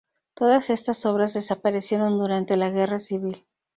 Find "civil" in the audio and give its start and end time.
2.97-3.45